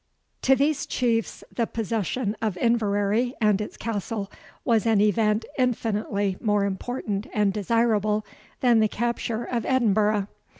To 0.41 0.55
these 0.55 0.87
Chiefs 0.87 1.43
the 1.55 1.67
possession 1.67 2.35
of 2.41 2.57
Inverary 2.57 3.35
and 3.39 3.61
its 3.61 3.77
castle 3.77 4.31
was 4.65 4.87
an 4.87 4.99
event 4.99 5.45
infinitely 5.59 6.37
more 6.41 6.65
important 6.65 7.27
and 7.35 7.53
desirable 7.53 8.25
than 8.61 8.79
the 8.79 8.87
capture 8.87 9.43
of 9.45 9.63
Edinburgh. 9.63 10.27